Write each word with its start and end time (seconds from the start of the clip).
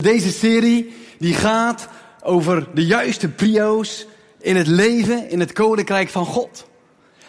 Deze 0.00 0.30
serie 0.30 0.94
die 1.18 1.34
gaat 1.34 1.88
over 2.22 2.68
de 2.74 2.86
juiste 2.86 3.28
prio's 3.28 4.06
in 4.38 4.56
het 4.56 4.66
leven 4.66 5.30
in 5.30 5.40
het 5.40 5.52
koninkrijk 5.52 6.08
van 6.08 6.26
God. 6.26 6.68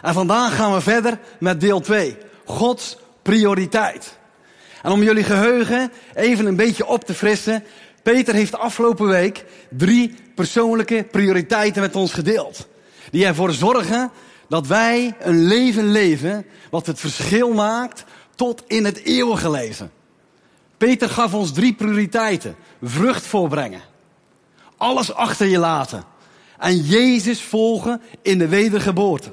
En 0.01 0.13
vandaag 0.13 0.55
gaan 0.55 0.73
we 0.73 0.81
verder 0.81 1.20
met 1.39 1.62
deel 1.62 1.79
2. 1.79 2.18
Gods 2.46 2.97
prioriteit. 3.21 4.18
En 4.81 4.92
om 4.92 5.04
jullie 5.04 5.23
geheugen 5.23 5.92
even 6.15 6.46
een 6.46 6.55
beetje 6.55 6.88
op 6.88 7.04
te 7.04 7.13
frissen. 7.13 7.63
Peter 8.04 8.34
heeft 8.34 8.57
afgelopen 8.57 9.08
week 9.08 9.46
drie 9.70 10.16
persoonlijke 10.36 11.08
prioriteiten 11.12 11.82
met 11.82 11.96
ons 11.96 12.14
gedeeld. 12.14 12.68
Die 13.12 13.26
ervoor 13.26 13.52
zorgen 13.52 14.12
dat 14.48 14.68
wij 14.68 15.16
een 15.20 15.44
leven 15.44 15.92
leven 15.92 16.46
wat 16.70 16.86
het 16.86 17.00
verschil 17.00 17.54
maakt 17.54 18.04
tot 18.36 18.64
in 18.68 18.86
het 18.86 19.04
eeuwige 19.04 19.50
leven. 19.50 19.92
Peter 20.82 21.09
gaf 21.09 21.34
ons 21.34 21.52
drie 21.52 21.73
prioriteiten. 21.73 22.55
Vrucht 22.82 23.25
voorbrengen. 23.25 23.82
Alles 24.78 25.14
achter 25.14 25.47
je 25.47 25.57
laten. 25.57 26.04
En 26.57 26.78
Jezus 26.78 27.42
volgen 27.42 28.01
in 28.21 28.37
de 28.37 28.47
wedergeboorte. 28.47 29.29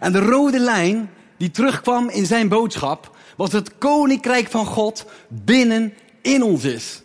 En 0.00 0.12
de 0.12 0.18
rode 0.18 0.58
lijn 0.58 1.10
die 1.36 1.50
terugkwam 1.50 2.08
in 2.08 2.26
zijn 2.26 2.48
boodschap 2.48 3.16
was 3.36 3.52
het 3.52 3.78
koninkrijk 3.78 4.50
van 4.50 4.66
God 4.66 5.04
binnen 5.28 5.94
in 6.22 6.42
ons 6.42 6.64
is. 6.64 7.02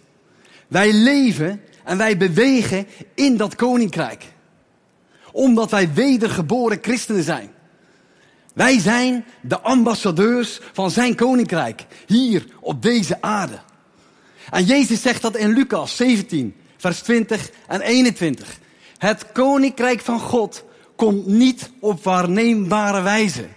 Wij 0.67 0.93
leven 0.93 1.61
en 1.83 1.97
wij 1.97 2.17
bewegen 2.17 2.87
in 3.15 3.37
dat 3.37 3.55
koninkrijk. 3.55 4.25
Omdat 5.31 5.71
wij 5.71 5.93
wedergeboren 5.93 6.77
christenen 6.81 7.23
zijn. 7.23 7.51
Wij 8.55 8.79
zijn 8.79 9.25
de 9.41 9.59
ambassadeurs 9.59 10.59
van 10.73 10.91
zijn 10.91 11.15
koninkrijk 11.15 11.85
hier 12.07 12.45
op 12.59 12.81
deze 12.81 13.21
aarde. 13.21 13.59
En 14.49 14.63
Jezus 14.63 15.01
zegt 15.01 15.21
dat 15.21 15.35
in 15.35 15.53
Lucas 15.53 15.95
17, 15.95 16.55
vers 16.77 16.99
20 16.99 17.49
en 17.67 17.81
21. 17.81 18.59
Het 18.97 19.31
koninkrijk 19.31 20.01
van 20.01 20.19
God 20.19 20.63
komt 20.95 21.25
niet 21.25 21.71
op 21.79 22.03
waarneembare 22.03 23.01
wijze. 23.01 23.47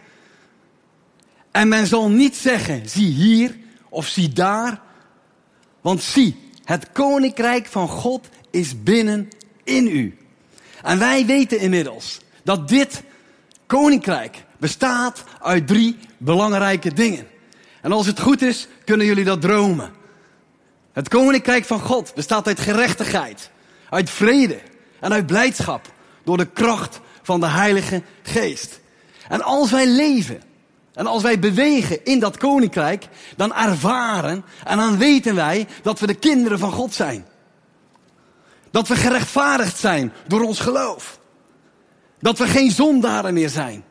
En 1.51 1.69
men 1.69 1.87
zal 1.87 2.11
niet 2.11 2.37
zeggen, 2.37 2.89
zie 2.89 3.13
hier 3.13 3.57
of 3.89 4.07
zie 4.07 4.29
daar. 4.29 4.81
Want 5.81 6.03
zie, 6.03 6.51
het 6.65 6.93
koninkrijk 6.93 7.67
van 7.67 7.89
God 7.89 8.29
is 8.51 8.83
binnen 8.83 9.29
in 9.65 9.87
u. 9.87 10.19
En 10.83 10.99
wij 10.99 11.27
weten 11.27 11.59
inmiddels 11.59 12.21
dat 12.45 12.69
dit 12.69 13.03
koninkrijk 13.67 14.47
bestaat 14.59 15.25
uit 15.41 15.67
drie 15.67 15.99
belangrijke 16.19 16.93
dingen. 16.93 17.27
En 17.83 17.93
als 17.93 18.07
het 18.07 18.21
goed 18.21 18.43
is, 18.43 18.69
kunnen 18.85 19.07
jullie 19.07 19.25
dat 19.25 19.41
dromen. 19.41 19.93
Het 20.93 21.09
koninkrijk 21.09 21.65
van 21.65 21.81
God 21.81 22.15
bestaat 22.15 22.47
uit 22.47 22.61
gerechtigheid, 22.61 23.51
uit 23.91 24.11
vrede 24.11 24.61
en 25.01 25.13
uit 25.13 25.27
blijdschap 25.27 25.93
door 26.25 26.37
de 26.37 26.47
kracht 26.47 27.01
van 27.23 27.41
de 27.41 27.47
Heilige 27.47 28.03
Geest. 28.23 28.81
En 29.29 29.43
als 29.43 29.71
wij 29.71 29.87
leven 29.87 30.43
en 30.95 31.07
als 31.07 31.23
wij 31.23 31.39
bewegen 31.39 32.05
in 32.05 32.19
dat 32.19 32.37
koninkrijk, 32.37 33.09
dan 33.37 33.55
ervaren 33.55 34.45
en 34.65 34.77
dan 34.77 34.99
weten 34.99 35.35
wij 35.35 35.67
dat 35.83 36.01
we 36.01 36.07
de 36.07 36.15
kinderen 36.15 36.59
van 36.59 36.73
God 36.73 36.95
zijn. 36.95 37.27
Dat 38.71 38.89
we 38.89 38.97
gerechtvaardigd 38.97 39.79
zijn 39.79 40.13
door 40.27 40.43
ons 40.43 40.61
geloof. 40.61 41.19
Dat 42.21 42.39
we 42.39 42.47
geen 42.47 42.71
zondaren 42.71 43.35
meer 43.35 43.49
zijn. 43.49 43.85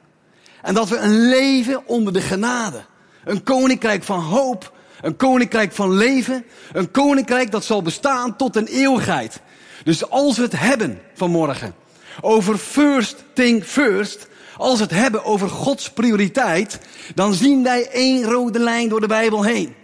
En 0.68 0.74
dat 0.74 0.90
we 0.90 0.98
een 0.98 1.30
leven 1.30 1.88
onder 1.88 2.14
de 2.14 2.22
genade. 2.22 2.86
Een 3.24 3.44
koninkrijk 3.44 4.04
van 4.04 4.20
hoop. 4.20 4.74
Een 5.02 5.16
koninkrijk 5.16 5.72
van 5.72 5.94
leven. 5.94 6.46
Een 6.74 6.92
koninkrijk 6.92 7.52
dat 7.52 7.66
zal 7.66 7.82
bestaan 7.82 8.36
tot 8.36 8.56
een 8.56 8.68
eeuwigheid. 8.68 9.42
Dus 9.84 10.10
als 10.10 10.38
we 10.38 10.44
het 10.44 10.60
hebben 10.60 11.02
vanmorgen 11.14 11.76
over 12.22 12.58
first 12.58 13.24
thing 13.34 13.64
first. 13.64 14.28
Als 14.58 14.78
we 14.78 14.84
het 14.84 14.94
hebben 14.94 15.26
over 15.26 15.50
Gods 15.50 15.90
prioriteit. 15.92 16.80
Dan 17.16 17.34
zien 17.34 17.64
wij 17.64 17.90
één 17.90 18.24
rode 18.24 18.60
lijn 18.60 18.90
door 18.90 19.02
de 19.02 19.08
Bijbel 19.08 19.44
heen. 19.44 19.76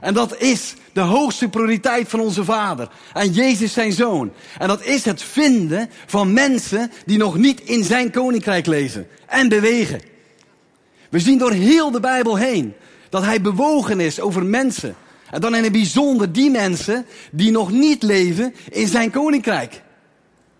En 0.00 0.14
dat 0.14 0.40
is 0.40 0.74
de 0.92 1.00
hoogste 1.00 1.48
prioriteit 1.48 2.08
van 2.08 2.20
onze 2.20 2.44
Vader. 2.44 2.88
En 3.12 3.32
Jezus 3.32 3.72
zijn 3.72 3.92
Zoon. 3.92 4.32
En 4.58 4.68
dat 4.68 4.84
is 4.84 5.04
het 5.04 5.22
vinden 5.22 5.90
van 6.06 6.32
mensen 6.32 6.92
die 7.06 7.18
nog 7.18 7.36
niet 7.36 7.60
in 7.60 7.84
zijn 7.84 8.10
koninkrijk 8.10 8.66
lezen 8.66 9.06
en 9.26 9.48
bewegen. 9.48 10.16
We 11.08 11.18
zien 11.18 11.38
door 11.38 11.52
heel 11.52 11.90
de 11.90 12.00
Bijbel 12.00 12.36
heen 12.36 12.74
dat 13.08 13.22
hij 13.22 13.40
bewogen 13.40 14.00
is 14.00 14.20
over 14.20 14.44
mensen. 14.44 14.96
En 15.30 15.40
dan 15.40 15.54
in 15.54 15.62
het 15.62 15.72
bijzonder 15.72 16.32
die 16.32 16.50
mensen 16.50 17.06
die 17.30 17.50
nog 17.50 17.70
niet 17.70 18.02
leven 18.02 18.54
in 18.70 18.88
zijn 18.88 19.10
koninkrijk. 19.10 19.82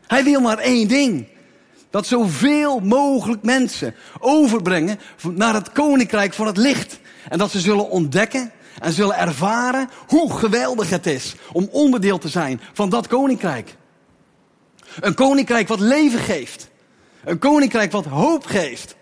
Hij 0.07 0.25
wil 0.25 0.41
maar 0.41 0.59
één 0.59 0.89
ding. 0.89 1.27
Dat 1.91 2.07
zoveel 2.07 2.81
mogelijk 2.81 3.43
mensen 3.43 3.95
overbrengen 4.19 4.99
naar 5.35 5.55
het 5.55 5.73
koninkrijk 5.73 6.33
van 6.35 6.47
het 6.47 6.57
licht. 6.57 7.01
En 7.29 7.39
dat 7.39 7.51
ze 7.51 7.61
zullen 7.61 7.91
ontdekken 7.91 8.53
en 8.81 8.93
zullen 8.93 9.17
ervaren 9.17 9.89
hoe 10.07 10.33
geweldig 10.33 10.91
het 10.91 11.07
is 11.07 11.35
om 11.53 11.69
onderdeel 11.71 12.19
te 12.19 12.29
zijn 12.29 12.61
van 12.73 12.89
dat 12.89 13.07
koninkrijk. 13.07 13.77
Een 15.01 15.15
koninkrijk 15.15 15.69
wat 15.69 15.81
leven 15.81 16.21
geeft. 16.21 16.69
Een 17.25 17.39
koninkrijk 17.39 17.93
wat 17.93 18.05
hoop 18.05 18.47
geeft. 18.47 18.97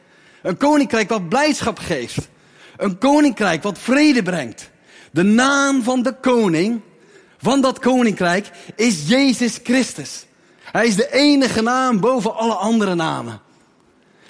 Een 0.47 0.57
koninkrijk 0.57 1.09
wat 1.09 1.29
blijdschap 1.29 1.79
geeft. 1.79 2.29
Een 2.77 2.99
koninkrijk 2.99 3.63
wat 3.63 3.79
vrede 3.79 4.23
brengt. 4.23 4.71
De 5.11 5.23
naam 5.23 5.83
van 5.83 6.03
de 6.03 6.13
koning 6.21 6.81
van 7.39 7.61
dat 7.61 7.79
koninkrijk 7.79 8.51
is 8.77 9.09
Jezus 9.09 9.59
Christus. 9.63 10.27
Hij 10.63 10.87
is 10.87 10.97
de 10.97 11.13
enige 11.13 11.63
naam 11.63 12.01
boven 12.01 12.37
alle 12.37 12.55
andere 12.55 12.95
namen. 12.95 13.41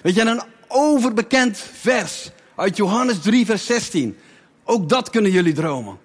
Weet 0.02 0.14
je, 0.14 0.20
een 0.20 0.42
overbekend 0.68 1.58
vers 1.72 2.30
uit 2.54 2.76
Johannes 2.76 3.18
3, 3.20 3.46
vers 3.46 3.66
16. 3.66 4.18
Ook 4.64 4.88
dat 4.88 5.10
kunnen 5.10 5.30
jullie 5.30 5.54
dromen. 5.54 5.98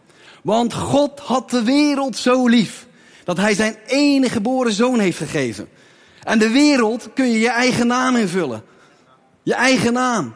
Want 0.44 0.74
God 0.74 1.20
had 1.20 1.50
de 1.50 1.64
wereld 1.64 2.18
zo 2.18 2.48
lief 2.48 2.88
dat 3.24 3.38
hij 3.38 3.54
zijn 3.54 3.78
enige 3.86 4.34
geboren 4.34 4.74
zoon 4.74 5.00
heeft 5.00 5.18
gegeven. 5.18 5.70
En 6.24 6.40
de 6.40 6.50
wereld 6.50 7.10
kun 7.14 7.32
je 7.32 7.40
je 7.40 7.50
eigen 7.50 7.88
naam 7.88 8.16
invullen. 8.16 8.64
Je 9.44 9.53
eigen 9.53 9.94
naam. 9.94 10.35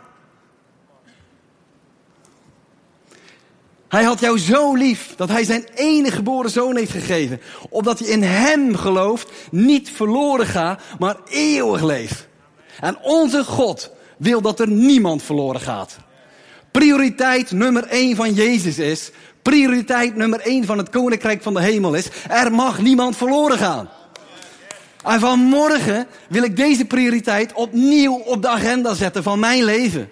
Hij 3.88 4.04
had 4.04 4.20
jou 4.20 4.40
zo 4.40 4.76
lief 4.76 5.14
dat 5.16 5.30
hij 5.30 5.44
zijn 5.44 5.66
enige 5.76 6.16
geboren 6.16 6.50
zoon 6.50 6.76
heeft 6.76 6.92
gegeven. 6.92 7.42
Opdat 7.70 8.00
hij 8.00 8.08
in 8.08 8.24
hem 8.24 8.76
gelooft, 8.76 9.32
niet 9.52 9.90
verloren 9.90 10.46
gaat, 10.46 10.82
maar 11.00 11.16
eeuwig 11.30 11.84
leeft. 11.84 12.28
En 12.80 12.98
onze 13.02 13.44
God 13.44 13.92
wil 14.18 14.42
dat 14.42 14.60
er 14.60 14.68
niemand 14.68 15.24
verloren 15.24 15.62
gaat. 15.62 15.98
Prioriteit 16.72 17.52
nummer 17.52 17.84
één 17.84 18.16
van 18.16 18.34
Jezus 18.34 18.80
is, 18.80 19.12
prioriteit 19.42 20.16
nummer 20.16 20.40
één 20.40 20.66
van 20.66 20.78
het 20.78 20.90
koninkrijk 20.90 21.42
van 21.42 21.54
de 21.54 21.62
hemel 21.62 21.94
is, 21.94 22.10
er 22.30 22.52
mag 22.52 22.82
niemand 22.82 23.18
verloren 23.18 23.58
gaan. 23.58 23.90
En 25.06 25.20
vanmorgen 25.20 26.08
wil 26.30 26.44
ik 26.44 26.56
deze 26.56 26.86
prioriteit 26.86 27.54
opnieuw 27.54 28.14
op 28.14 28.42
de 28.42 28.48
agenda 28.48 28.94
zetten 28.94 29.24
van 29.24 29.40
mijn 29.40 29.64
leven. 29.64 30.10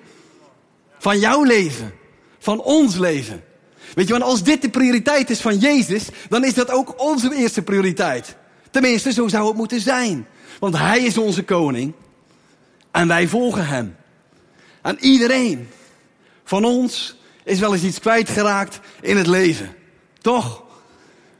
Van 0.98 1.20
jouw 1.20 1.44
leven. 1.44 1.94
Van 2.40 2.62
ons 2.62 2.98
leven. 2.98 3.44
Weet 3.94 4.08
je, 4.08 4.14
want 4.14 4.26
als 4.26 4.44
dit 4.44 4.62
de 4.62 4.70
prioriteit 4.70 5.30
is 5.30 5.42
van 5.42 5.58
Jezus, 5.58 6.08
dan 6.30 6.44
is 6.44 6.54
dat 6.54 6.72
ook 6.72 7.02
onze 7.02 7.36
eerste 7.36 7.62
prioriteit. 7.62 8.36
Tenminste, 8.72 9.12
zo 9.12 9.28
zou 9.28 9.48
het 9.48 9.56
moeten 9.56 9.82
zijn. 9.82 10.28
Want 10.60 10.78
Hij 10.78 11.00
is 11.00 11.18
onze 11.18 11.44
koning. 11.44 11.94
En 12.92 13.08
wij 13.08 13.28
volgen 13.28 13.68
Hem. 13.68 13.96
En 14.82 14.98
iedereen 15.00 15.70
van 16.44 16.66
ons 16.66 17.18
is 17.44 17.60
wel 17.60 17.74
eens 17.74 17.84
iets 17.84 18.00
kwijtgeraakt 18.00 18.80
in 19.02 19.18
het 19.18 19.28
leven. 19.28 19.76
Toch? 20.22 20.64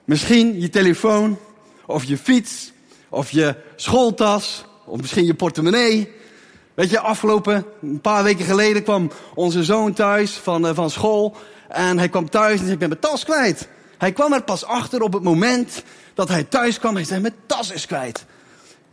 Misschien 0.06 0.62
je 0.62 0.70
telefoon 0.70 1.40
of 1.86 2.04
je 2.04 2.18
fiets 2.18 2.73
of 3.14 3.32
je 3.32 3.56
schooltas, 3.76 4.66
of 4.86 5.02
misschien 5.02 5.26
je 5.26 5.34
portemonnee. 5.34 6.12
Weet 6.74 6.90
je, 6.90 7.00
afgelopen, 7.00 7.66
een 7.82 8.02
paar 8.02 8.24
weken 8.24 8.46
geleden 8.46 8.84
kwam 8.84 9.12
onze 9.36 9.64
zoon 9.64 9.94
thuis 9.94 10.32
van, 10.32 10.66
uh, 10.66 10.72
van 10.74 10.90
school. 10.90 11.36
En 11.68 11.98
hij 11.98 12.10
kwam 12.10 12.30
thuis 12.30 12.52
en 12.52 12.58
zei, 12.58 12.72
ik 12.72 12.80
ben 12.80 12.88
mijn 12.88 13.02
tas 13.02 13.24
kwijt. 13.24 13.68
Hij 13.98 14.12
kwam 14.12 14.34
er 14.34 14.44
pas 14.44 14.66
achter 14.66 15.02
op 15.02 15.14
het 15.14 15.24
moment 15.24 15.84
dat 16.14 16.30
hij 16.30 16.44
thuis 16.44 16.80
kwam. 16.80 16.96
Hij 16.96 17.04
zei, 17.04 17.22
mijn 17.22 17.36
tas 17.46 17.72
is 17.72 17.86
kwijt. 17.86 18.26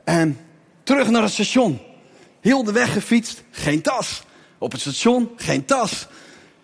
En 0.05 0.39
terug 0.83 1.11
naar 1.11 1.23
het 1.23 1.33
station. 1.33 1.81
Heel 2.41 2.65
de 2.65 2.73
weg 2.73 2.93
gefietst, 2.93 3.43
geen 3.51 3.83
tas. 3.83 4.23
Op 4.59 4.73
het 4.73 4.81
station, 4.81 5.31
geen 5.37 5.65
tas. 5.65 6.07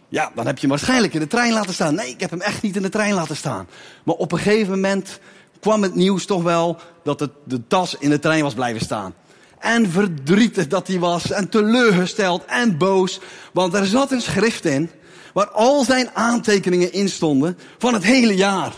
Ja, 0.09 0.31
dan 0.35 0.47
heb 0.47 0.55
je 0.55 0.61
hem 0.61 0.70
waarschijnlijk 0.70 1.14
in 1.14 1.20
de 1.20 1.26
trein 1.26 1.52
laten 1.52 1.75
staan. 1.75 1.94
Nee, 1.94 2.09
ik 2.09 2.20
heb 2.20 2.31
hem 2.31 2.41
echt 2.41 2.62
niet 2.62 2.76
in 2.76 2.82
de 2.82 2.88
trein 2.88 3.14
laten 3.14 3.37
staan. 3.37 3.69
Maar 4.02 4.14
op 4.14 4.32
een 4.32 4.38
gegeven 4.38 4.70
moment 4.70 5.20
kwam 5.61 5.82
het 5.82 5.94
nieuws 5.94 6.26
toch 6.26 6.43
wel 6.43 6.79
dat 7.03 7.29
de 7.44 7.67
tas 7.67 7.97
in 7.99 8.11
de 8.11 8.19
trein 8.19 8.43
was 8.43 8.55
blijven 8.55 8.81
staan. 8.81 9.14
En 9.58 9.91
verdrietig 9.91 10.67
dat 10.67 10.87
hij 10.87 10.99
was, 10.99 11.31
en 11.31 11.49
teleurgesteld 11.49 12.44
en 12.44 12.79
boos. 12.79 13.20
Want 13.53 13.75
er 13.75 13.87
zat 13.87 14.12
een 14.12 14.20
schrift 14.20 14.64
in, 14.64 14.91
waar 15.32 15.49
al 15.49 15.85
zijn 15.85 16.11
aantekeningen 16.12 16.93
in 16.93 17.08
stonden 17.08 17.58
van 17.79 17.94
het 17.94 18.03
hele 18.03 18.35
jaar. 18.35 18.73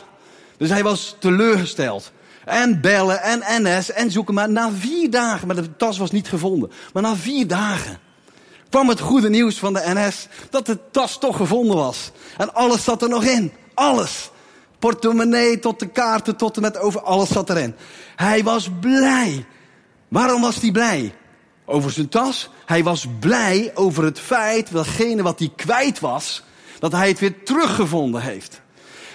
Dus 0.57 0.69
hij 0.69 0.83
was 0.83 1.17
teleurgesteld. 1.19 2.13
En 2.45 2.81
bellen 2.81 3.23
en 3.23 3.43
NS 3.63 3.93
en 3.93 4.11
zoeken. 4.11 4.35
Maar 4.35 4.51
na 4.51 4.71
vier 4.71 5.11
dagen, 5.11 5.47
maar 5.47 5.57
de 5.57 5.77
tas 5.77 5.99
was 5.99 6.11
niet 6.11 6.29
gevonden. 6.29 6.71
Maar 6.93 7.03
na 7.03 7.17
vier 7.17 7.47
dagen 7.47 7.99
kwam 8.69 8.89
het 8.89 9.01
goede 9.01 9.31
nieuws 9.31 9.59
van 9.59 9.73
de 9.73 9.83
NS 9.85 10.29
dat 10.51 10.67
de 10.67 10.79
tas 10.91 11.19
toch 11.19 11.37
gevonden 11.37 11.77
was. 11.77 12.11
En 12.37 12.55
alles 12.55 12.85
zat 12.85 13.03
er 13.03 13.09
nog 13.09 13.25
in. 13.25 13.53
Alles. 13.75 14.31
Portemonnee 14.79 15.59
tot 15.59 15.79
de 15.79 15.89
kaarten 15.89 16.37
tot 16.37 16.57
en 16.57 16.63
met 16.63 16.79
over 16.79 17.03
alles 17.03 17.29
zat 17.29 17.51
erin. 17.51 17.75
Hij 18.17 18.43
was 18.43 18.71
blij. 18.81 19.47
Waarom 20.09 20.41
was 20.41 20.61
hij 20.61 20.71
blij? 20.71 21.15
Over 21.65 21.91
zijn 21.91 22.09
tas. 22.09 22.51
Hij 22.67 22.83
was 22.83 23.07
blij 23.21 23.73
over 23.75 24.05
het 24.05 24.21
feit, 24.21 24.73
datgene 24.73 25.23
wat 25.23 25.39
hij 25.39 25.53
kwijt 25.57 26.01
was, 26.01 26.43
dat 26.79 26.93
hij 26.93 27.09
het 27.09 27.19
weer 27.19 27.43
teruggevonden 27.43 28.23
heeft. 28.23 28.61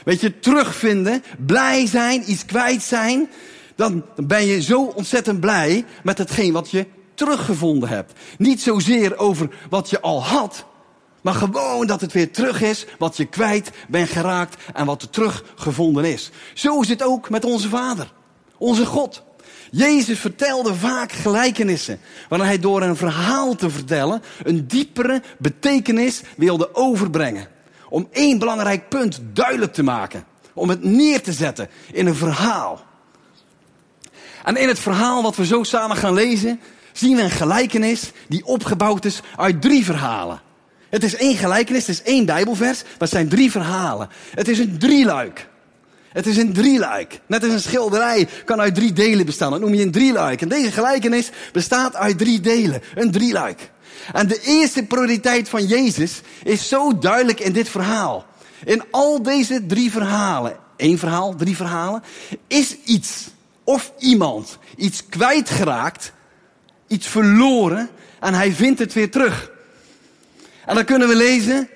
Weet 0.05 0.21
je, 0.21 0.39
terugvinden, 0.39 1.23
blij 1.37 1.87
zijn, 1.87 2.31
iets 2.31 2.45
kwijt 2.45 2.81
zijn, 2.81 3.29
dan 3.75 4.05
ben 4.15 4.45
je 4.45 4.61
zo 4.61 4.83
ontzettend 4.83 5.39
blij 5.39 5.85
met 6.03 6.17
hetgeen 6.17 6.53
wat 6.53 6.71
je 6.71 6.85
teruggevonden 7.13 7.89
hebt. 7.89 8.19
Niet 8.37 8.61
zozeer 8.61 9.17
over 9.17 9.49
wat 9.69 9.89
je 9.89 10.01
al 10.01 10.23
had, 10.23 10.65
maar 11.23 11.33
gewoon 11.33 11.87
dat 11.87 12.01
het 12.01 12.13
weer 12.13 12.31
terug 12.31 12.61
is 12.61 12.85
wat 12.97 13.17
je 13.17 13.25
kwijt 13.25 13.71
bent 13.87 14.09
geraakt 14.09 14.63
en 14.73 14.85
wat 14.85 15.01
er 15.01 15.09
teruggevonden 15.09 16.05
is. 16.05 16.31
Zo 16.53 16.81
is 16.81 16.89
het 16.89 17.03
ook 17.03 17.29
met 17.29 17.45
onze 17.45 17.69
Vader, 17.69 18.11
onze 18.57 18.85
God. 18.85 19.23
Jezus 19.71 20.19
vertelde 20.19 20.75
vaak 20.75 21.11
gelijkenissen, 21.11 21.99
waarin 22.29 22.47
hij 22.47 22.59
door 22.59 22.81
een 22.81 22.95
verhaal 22.95 23.55
te 23.55 23.69
vertellen 23.69 24.23
een 24.43 24.67
diepere 24.67 25.21
betekenis 25.39 26.21
wilde 26.37 26.75
overbrengen. 26.75 27.47
Om 27.89 28.07
één 28.11 28.39
belangrijk 28.39 28.89
punt 28.89 29.21
duidelijk 29.33 29.73
te 29.73 29.83
maken. 29.83 30.25
Om 30.53 30.69
het 30.69 30.83
neer 30.83 31.21
te 31.21 31.33
zetten 31.33 31.69
in 31.91 32.07
een 32.07 32.15
verhaal. 32.15 32.83
En 34.43 34.55
in 34.55 34.67
het 34.67 34.79
verhaal 34.79 35.23
wat 35.23 35.35
we 35.35 35.45
zo 35.45 35.63
samen 35.63 35.97
gaan 35.97 36.13
lezen, 36.13 36.59
zien 36.91 37.15
we 37.15 37.21
een 37.21 37.29
gelijkenis 37.29 38.11
die 38.27 38.45
opgebouwd 38.45 39.05
is 39.05 39.21
uit 39.35 39.61
drie 39.61 39.85
verhalen. 39.85 40.41
Het 40.93 41.03
is 41.03 41.15
één 41.15 41.37
gelijkenis, 41.37 41.87
het 41.87 41.95
is 41.95 42.03
één 42.03 42.25
Bijbelvers, 42.25 42.83
maar 42.83 42.93
het 42.97 43.09
zijn 43.09 43.29
drie 43.29 43.51
verhalen. 43.51 44.09
Het 44.33 44.47
is 44.47 44.59
een 44.59 44.77
drieluik. 44.77 45.47
Het 46.09 46.25
is 46.25 46.37
een 46.37 46.53
drieluik. 46.53 47.19
Net 47.27 47.43
als 47.43 47.53
een 47.53 47.59
schilderij 47.59 48.27
kan 48.45 48.61
uit 48.61 48.75
drie 48.75 48.93
delen 48.93 49.25
bestaan. 49.25 49.51
Dat 49.51 49.59
noem 49.59 49.73
je 49.73 49.81
een 49.81 49.91
drieluik. 49.91 50.41
En 50.41 50.47
deze 50.47 50.71
gelijkenis 50.71 51.29
bestaat 51.51 51.95
uit 51.95 52.17
drie 52.17 52.39
delen. 52.39 52.81
Een 52.95 53.11
drieluik. 53.11 53.71
En 54.13 54.27
de 54.27 54.41
eerste 54.41 54.83
prioriteit 54.83 55.49
van 55.49 55.65
Jezus 55.65 56.21
is 56.43 56.67
zo 56.67 56.97
duidelijk 56.97 57.39
in 57.39 57.53
dit 57.53 57.69
verhaal. 57.69 58.25
In 58.65 58.83
al 58.91 59.23
deze 59.23 59.65
drie 59.65 59.91
verhalen, 59.91 60.55
één 60.75 60.97
verhaal, 60.97 61.35
drie 61.35 61.55
verhalen, 61.55 62.03
is 62.47 62.77
iets 62.85 63.29
of 63.63 63.91
iemand 63.99 64.57
iets 64.75 65.05
kwijtgeraakt, 65.09 66.13
iets 66.87 67.07
verloren 67.07 67.89
en 68.19 68.33
hij 68.33 68.51
vindt 68.51 68.79
het 68.79 68.93
weer 68.93 69.11
terug. 69.11 69.51
En 70.65 70.75
dan 70.75 70.85
kunnen 70.85 71.07
we 71.07 71.15
lezen, 71.15 71.69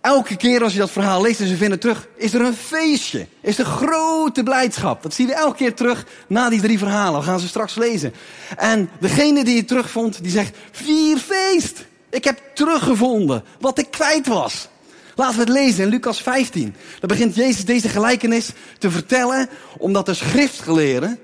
elke 0.00 0.36
keer 0.36 0.62
als 0.62 0.72
je 0.72 0.78
dat 0.78 0.90
verhaal 0.90 1.22
leest 1.22 1.40
en 1.40 1.46
ze 1.46 1.56
vinden 1.56 1.80
terug, 1.80 2.08
is 2.16 2.34
er 2.34 2.40
een 2.40 2.54
feestje. 2.54 3.26
Is 3.40 3.58
er 3.58 3.64
grote 3.64 4.42
blijdschap. 4.42 5.02
Dat 5.02 5.14
zien 5.14 5.26
we 5.26 5.34
elke 5.34 5.56
keer 5.56 5.74
terug 5.74 6.06
na 6.26 6.48
die 6.48 6.60
drie 6.60 6.78
verhalen. 6.78 7.20
We 7.20 7.26
gaan 7.26 7.40
ze 7.40 7.48
straks 7.48 7.74
lezen. 7.74 8.12
En 8.56 8.90
degene 9.00 9.44
die 9.44 9.56
het 9.56 9.68
terugvond, 9.68 10.22
die 10.22 10.30
zegt, 10.30 10.56
vier 10.70 11.18
feest. 11.18 11.86
Ik 12.10 12.24
heb 12.24 12.40
teruggevonden 12.54 13.44
wat 13.60 13.78
ik 13.78 13.90
kwijt 13.90 14.26
was. 14.26 14.68
Laten 15.14 15.34
we 15.34 15.40
het 15.40 15.52
lezen 15.52 15.84
in 15.84 15.90
Lucas 15.90 16.22
15. 16.22 16.74
Dan 17.00 17.08
begint 17.08 17.34
Jezus 17.34 17.64
deze 17.64 17.88
gelijkenis 17.88 18.50
te 18.78 18.90
vertellen, 18.90 19.48
omdat 19.78 20.06
de 20.06 20.14
schriftgeleerden, 20.14 21.18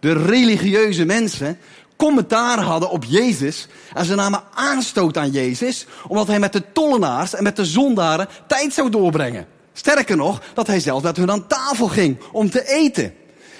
de 0.00 0.12
religieuze 0.12 1.04
mensen, 1.04 1.58
commentaar 1.98 2.58
hadden 2.58 2.90
op 2.90 3.04
Jezus. 3.04 3.66
En 3.94 4.04
ze 4.04 4.14
namen 4.14 4.42
aanstoot 4.54 5.16
aan 5.16 5.30
Jezus, 5.30 5.86
omdat 6.06 6.26
hij 6.26 6.38
met 6.38 6.52
de 6.52 6.72
tollenaars 6.72 7.34
en 7.34 7.42
met 7.42 7.56
de 7.56 7.64
zondaren 7.64 8.28
tijd 8.46 8.72
zou 8.72 8.90
doorbrengen. 8.90 9.46
Sterker 9.72 10.16
nog, 10.16 10.42
dat 10.54 10.66
hij 10.66 10.80
zelfs 10.80 11.02
met 11.02 11.16
hun 11.16 11.30
aan 11.30 11.46
tafel 11.46 11.88
ging 11.88 12.18
om 12.32 12.50
te 12.50 12.68
eten. 12.68 13.14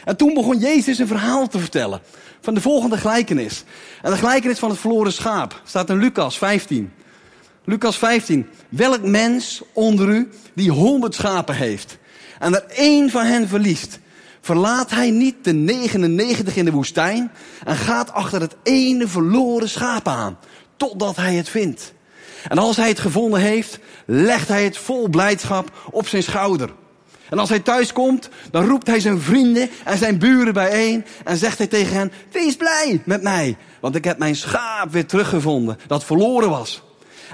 En 0.04 0.16
toen 0.16 0.34
begon 0.34 0.58
Jezus 0.58 0.98
een 0.98 1.06
verhaal 1.06 1.48
te 1.48 1.58
vertellen 1.58 2.00
van 2.40 2.54
de 2.54 2.60
volgende 2.60 2.96
gelijkenis. 2.96 3.64
En 4.02 4.10
de 4.10 4.16
gelijkenis 4.16 4.58
van 4.58 4.70
het 4.70 4.78
verloren 4.78 5.12
schaap 5.12 5.60
staat 5.64 5.90
in 5.90 5.98
Lucas 5.98 6.38
15. 6.38 6.92
Lucas 7.64 7.98
15. 7.98 8.46
Welk 8.68 9.02
mens 9.02 9.62
onder 9.72 10.08
u 10.08 10.30
die 10.54 10.70
honderd 10.70 11.14
schapen 11.14 11.54
heeft 11.54 11.98
en 12.38 12.54
er 12.54 12.64
één 12.68 13.10
van 13.10 13.24
hen 13.24 13.48
verliest, 13.48 13.98
verlaat 14.40 14.90
hij 14.90 15.10
niet 15.10 15.36
de 15.42 15.52
99 15.52 16.56
in 16.56 16.64
de 16.64 16.72
woestijn 16.72 17.30
en 17.64 17.76
gaat 17.76 18.12
achter 18.12 18.40
het 18.40 18.56
ene 18.62 19.08
verloren 19.08 19.68
schaap 19.68 20.08
aan, 20.08 20.38
totdat 20.76 21.16
hij 21.16 21.34
het 21.34 21.48
vindt. 21.48 21.92
En 22.48 22.58
als 22.58 22.76
hij 22.76 22.88
het 22.88 23.00
gevonden 23.00 23.40
heeft, 23.40 23.78
legt 24.06 24.48
hij 24.48 24.64
het 24.64 24.78
vol 24.78 25.08
blijdschap 25.08 25.88
op 25.90 26.08
zijn 26.08 26.22
schouder. 26.22 26.70
En 27.30 27.38
als 27.38 27.48
hij 27.48 27.60
thuis 27.60 27.92
komt, 27.92 28.28
dan 28.50 28.66
roept 28.66 28.86
hij 28.86 29.00
zijn 29.00 29.20
vrienden 29.20 29.70
en 29.84 29.98
zijn 29.98 30.18
buren 30.18 30.54
bijeen 30.54 31.04
en 31.24 31.36
zegt 31.36 31.58
hij 31.58 31.66
tegen 31.66 31.96
hen, 31.96 32.12
wees 32.32 32.56
blij 32.56 33.02
met 33.04 33.22
mij, 33.22 33.56
want 33.80 33.94
ik 33.94 34.04
heb 34.04 34.18
mijn 34.18 34.36
schaap 34.36 34.92
weer 34.92 35.06
teruggevonden 35.06 35.78
dat 35.86 36.04
verloren 36.04 36.50
was. 36.50 36.82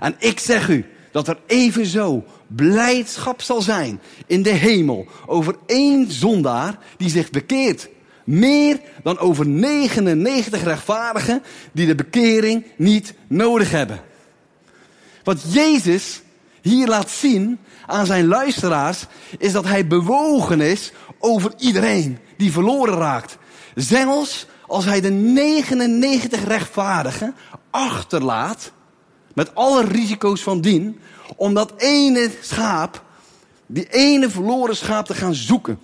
En 0.01 0.15
ik 0.19 0.41
zeg 0.41 0.69
u 0.69 0.87
dat 1.15 1.29
er 1.29 1.39
evenzo 1.47 2.25
blijdschap 2.47 3.43
zal 3.43 3.63
zijn 3.63 4.01
in 4.27 4.43
de 4.43 4.51
hemel 4.51 5.07
over 5.27 5.57
één 5.67 6.13
zondaar 6.13 6.79
die 6.97 7.11
zich 7.11 7.31
bekeert. 7.31 7.89
Meer 8.25 8.81
dan 9.03 9.19
over 9.19 9.47
99 9.47 10.63
rechtvaardigen 10.63 11.43
die 11.73 11.87
de 11.87 11.95
bekering 11.95 12.67
niet 12.77 13.15
nodig 13.27 13.71
hebben. 13.71 14.01
Wat 15.23 15.53
Jezus 15.53 16.23
hier 16.63 16.87
laat 16.87 17.11
zien 17.11 17.59
aan 17.87 18.07
zijn 18.07 18.27
luisteraars 18.27 19.07
is 19.39 19.53
dat 19.53 19.65
hij 19.65 19.87
bewogen 19.87 20.61
is 20.61 20.93
over 21.19 21.53
iedereen 21.59 22.19
die 22.37 22.53
verloren 22.53 22.99
raakt. 22.99 23.39
Zelfs 23.75 24.47
als 24.67 24.85
hij 24.85 25.01
de 25.01 25.11
99 25.11 26.45
rechtvaardigen 26.45 27.35
achterlaat, 27.71 28.73
met 29.35 29.55
alle 29.55 29.85
risico's 29.85 30.43
van 30.43 30.61
dien, 30.61 31.01
om 31.37 31.55
dat 31.55 31.73
ene 31.77 32.31
schaap, 32.41 33.03
die 33.67 33.89
ene 33.91 34.31
verloren 34.31 34.77
schaap 34.77 35.07
te 35.07 35.15
gaan 35.15 35.35
zoeken. 35.35 35.79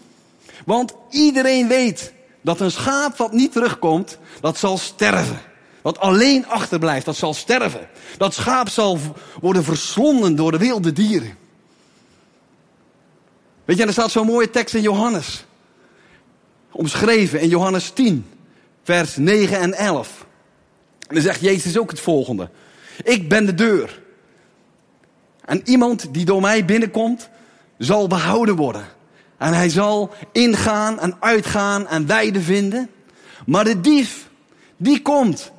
Want 0.64 0.94
iedereen 1.11 1.69
weet 1.69 2.12
dat 2.41 2.60
een 2.60 2.70
schaap 2.70 3.17
wat 3.17 3.32
niet 3.32 3.53
terugkomt, 3.53 4.19
dat 4.41 4.58
zal 4.58 4.79
sterven. 4.79 5.41
Wat 5.82 5.98
alleen 5.98 6.46
achterblijft, 6.46 7.05
dat 7.05 7.17
zal 7.17 7.34
sterven. 7.34 7.89
Dat 8.19 8.34
schaap 8.34 8.69
zal 8.69 8.98
worden 9.41 9.65
verslonden 9.65 10.36
door 10.36 10.51
de 10.51 10.58
wilde 10.58 10.93
dieren. 10.93 11.36
Weet 13.65 13.79
je, 13.79 13.84
er 13.84 13.93
staat 13.93 14.10
zo'n 14.10 14.27
mooie 14.27 14.51
tekst 14.51 14.74
in 14.74 14.82
Johannes. 14.82 15.44
Omschreven 16.70 17.41
in 17.41 17.48
Johannes 17.48 17.91
10, 17.91 18.27
vers 18.82 19.17
9 19.17 19.58
en 19.58 19.74
11. 19.74 20.27
En 21.08 21.15
dan 21.15 21.24
zegt 21.24 21.41
Jezus 21.41 21.79
ook 21.79 21.91
het 21.91 22.01
volgende. 22.01 22.51
Ik 23.02 23.28
ben 23.28 23.46
de 23.46 23.54
deur. 23.54 24.00
En 25.44 25.60
iemand 25.64 26.14
die 26.14 26.24
door 26.24 26.40
mij 26.40 26.64
binnenkomt, 26.64 27.28
zal 27.78 28.06
behouden 28.06 28.56
worden. 28.56 28.84
En 29.38 29.52
hij 29.52 29.69
zal 29.69 30.14
ingaan 30.32 31.00
en 31.00 31.16
uitgaan 31.20 31.88
en 31.88 32.06
weide 32.06 32.40
vinden. 32.40 32.90
Maar 33.46 33.64
de 33.64 33.80
dief, 33.80 34.28
die 34.76 35.02
komt 35.02 35.52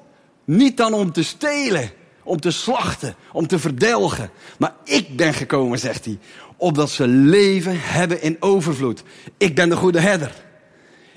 niet 0.45 0.77
dan 0.77 0.93
om 0.93 1.11
te 1.11 1.23
stelen, 1.23 1.91
om 2.23 2.39
te 2.39 2.51
slachten, 2.51 3.15
om 3.31 3.47
te 3.47 3.59
verdelgen. 3.59 4.29
Maar 4.57 4.73
ik 4.83 5.15
ben 5.15 5.33
gekomen, 5.33 5.79
zegt 5.79 6.05
hij, 6.05 6.19
opdat 6.57 6.89
ze 6.89 7.07
leven 7.07 7.75
hebben 7.77 8.21
in 8.21 8.37
overvloed. 8.39 9.03
Ik 9.37 9.55
ben 9.55 9.69
de 9.69 9.75
goede 9.75 9.99
herder. 9.99 10.33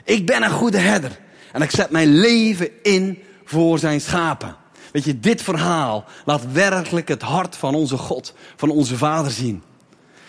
Ik 0.04 0.26
ben 0.26 0.42
een 0.42 0.50
goede 0.50 0.78
herder. 0.78 1.18
En 1.52 1.62
ik 1.62 1.70
zet 1.70 1.90
mijn 1.90 2.18
leven 2.18 2.68
in 2.82 3.22
voor 3.44 3.78
zijn 3.78 4.00
schapen. 4.00 4.56
Weet 4.94 5.04
je, 5.04 5.20
dit 5.20 5.42
verhaal 5.42 6.04
laat 6.24 6.52
werkelijk 6.52 7.08
het 7.08 7.22
hart 7.22 7.56
van 7.56 7.74
onze 7.74 7.96
God, 7.96 8.34
van 8.56 8.70
onze 8.70 8.96
Vader 8.96 9.30
zien. 9.30 9.62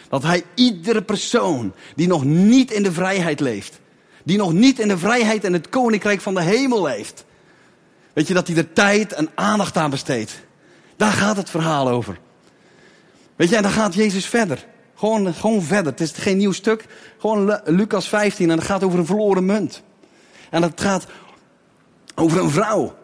Dat 0.10 0.24
Hij 0.24 0.44
iedere 0.56 1.02
persoon 1.02 1.74
die 1.96 2.08
nog 2.08 2.24
niet 2.24 2.72
in 2.72 2.84
de 2.84 2.92
vrijheid 2.92 3.40
leeft, 3.40 3.80
die 4.24 4.38
nog 4.38 4.54
niet 4.54 4.80
in 4.80 4.88
de 4.88 4.98
vrijheid 4.98 5.44
en 5.44 5.54
het 5.54 5.70
koninkrijk 5.70 6.22
van 6.22 6.34
de 6.34 6.42
hemel 6.42 6.84
leeft, 6.84 7.26
weet 8.14 8.28
je, 8.28 8.34
dat 8.34 8.48
hij 8.48 8.58
er 8.58 8.74
tijd 8.74 9.14
en 9.14 9.30
aandacht 9.36 9.78
aan 9.78 9.90
besteedt. 9.90 10.46
Daar 10.96 11.12
gaat 11.12 11.38
het 11.38 11.50
verhaal 11.50 11.90
over. 11.90 12.20
Weet 13.36 13.50
je, 13.50 13.56
en 13.56 13.64
dan 13.64 13.72
gaat 13.72 13.94
Jezus 13.94 14.26
verder. 14.26 14.66
Gewoon, 14.96 15.34
gewoon 15.34 15.62
verder. 15.62 15.92
Het 15.92 16.02
is 16.02 16.12
geen 16.12 16.38
nieuw 16.38 16.52
stuk. 16.52 16.86
Gewoon 17.18 17.60
Lucas 17.66 18.08
15 18.08 18.50
en 18.50 18.58
het 18.58 18.68
gaat 18.68 18.84
over 18.84 19.00
een 19.00 19.06
verloren 19.06 19.46
munt. 19.46 19.84
En 20.50 20.62
het 20.62 20.82
gaat 20.82 21.06
over 22.16 22.40
een 22.40 22.50
vrouw 22.50 22.96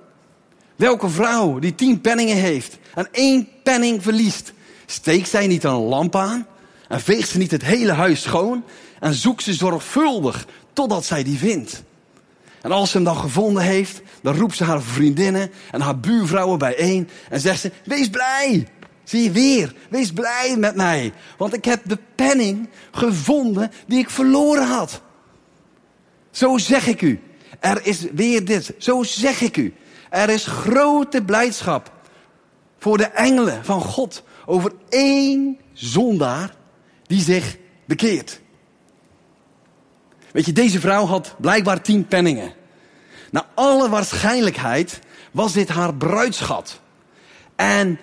Welke 0.81 1.09
vrouw 1.09 1.59
die 1.59 1.75
tien 1.75 2.01
penningen 2.01 2.37
heeft 2.37 2.77
en 2.95 3.07
één 3.11 3.47
penning 3.63 4.03
verliest, 4.03 4.53
steekt 4.85 5.29
zij 5.29 5.47
niet 5.47 5.63
een 5.63 5.71
lamp 5.71 6.15
aan 6.15 6.47
En 6.87 7.01
veegt 7.01 7.29
ze 7.29 7.37
niet 7.37 7.51
het 7.51 7.63
hele 7.63 7.91
huis 7.91 8.21
schoon 8.21 8.63
en 8.99 9.13
zoekt 9.13 9.43
ze 9.43 9.53
zorgvuldig 9.53 10.47
totdat 10.73 11.05
zij 11.05 11.23
die 11.23 11.37
vindt. 11.37 11.83
En 12.61 12.71
als 12.71 12.89
ze 12.89 12.95
hem 12.95 13.05
dan 13.05 13.15
gevonden 13.15 13.63
heeft, 13.63 14.01
dan 14.21 14.35
roept 14.35 14.55
ze 14.55 14.63
haar 14.63 14.81
vriendinnen 14.81 15.51
en 15.71 15.81
haar 15.81 15.99
buurvrouwen 15.99 16.59
bijeen 16.59 17.09
en 17.29 17.39
zegt 17.39 17.59
ze, 17.59 17.71
wees 17.85 18.09
blij. 18.09 18.67
Zie 19.03 19.23
je 19.23 19.31
weer, 19.31 19.75
wees 19.89 20.11
blij 20.11 20.55
met 20.57 20.75
mij, 20.75 21.13
want 21.37 21.53
ik 21.53 21.65
heb 21.65 21.81
de 21.83 21.97
penning 22.15 22.69
gevonden 22.91 23.71
die 23.87 23.99
ik 23.99 24.09
verloren 24.09 24.67
had. 24.67 25.01
Zo 26.31 26.57
zeg 26.57 26.87
ik 26.87 27.01
u, 27.01 27.19
er 27.59 27.85
is 27.85 28.05
weer 28.13 28.45
dit, 28.45 28.73
zo 28.77 29.03
zeg 29.03 29.41
ik 29.41 29.57
u, 29.57 29.73
er 30.11 30.29
is 30.29 30.45
grote 30.45 31.23
blijdschap 31.23 31.91
voor 32.77 32.97
de 32.97 33.05
engelen 33.05 33.65
van 33.65 33.81
God 33.81 34.23
over 34.45 34.71
één 34.89 35.59
zondaar 35.73 36.55
die 37.03 37.21
zich 37.21 37.57
bekeert. 37.85 38.41
Weet 40.31 40.45
je, 40.45 40.51
deze 40.51 40.79
vrouw 40.79 41.05
had 41.05 41.35
blijkbaar 41.37 41.81
tien 41.81 42.07
penningen. 42.07 42.53
Naar 43.31 43.45
alle 43.53 43.89
waarschijnlijkheid 43.89 44.99
was 45.31 45.53
dit 45.53 45.69
haar 45.69 45.95
bruidschat. 45.95 46.79
En 47.55 47.99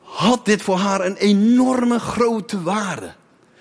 had 0.00 0.44
dit 0.44 0.62
voor 0.62 0.76
haar 0.76 1.04
een 1.04 1.16
enorme 1.16 1.98
grote 1.98 2.62
waarde. 2.62 3.12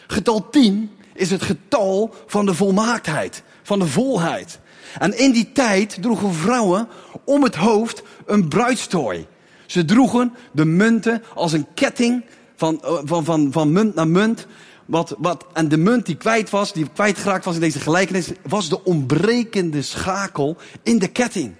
Getal 0.07 0.49
10 0.49 0.91
is 1.13 1.31
het 1.31 1.41
getal 1.41 2.13
van 2.27 2.45
de 2.45 2.53
volmaaktheid, 2.53 3.43
van 3.63 3.79
de 3.79 3.87
volheid. 3.87 4.59
En 4.99 5.17
in 5.17 5.31
die 5.31 5.51
tijd 5.51 5.97
droegen 6.01 6.33
vrouwen 6.33 6.87
om 7.25 7.43
het 7.43 7.55
hoofd 7.55 8.03
een 8.25 8.47
bruidstooi. 8.47 9.27
Ze 9.65 9.85
droegen 9.85 10.33
de 10.51 10.65
munten 10.65 11.23
als 11.33 11.51
een 11.51 11.67
ketting 11.73 12.25
van, 12.55 12.83
eh, 12.83 12.97
van, 13.03 13.25
van, 13.25 13.51
van 13.51 13.71
munt 13.71 13.95
naar 13.95 14.07
munt. 14.07 14.47
Wat, 14.85 15.15
wat, 15.17 15.45
en 15.53 15.67
de 15.67 15.77
munt 15.77 16.05
die 16.05 16.15
kwijt 16.15 16.49
was, 16.49 16.73
die 16.73 16.89
kwijtgeraakt 16.93 17.45
was 17.45 17.55
in 17.55 17.61
deze 17.61 17.79
gelijkenis, 17.79 18.31
was 18.47 18.69
de 18.69 18.83
ontbrekende 18.83 19.81
schakel 19.81 20.57
in 20.83 20.99
de 20.99 21.07
ketting. 21.07 21.53